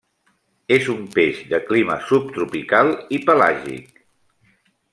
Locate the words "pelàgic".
3.27-4.05